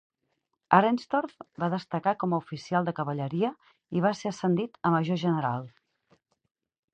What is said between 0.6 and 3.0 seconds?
Arenstorff va destacar com a oficial de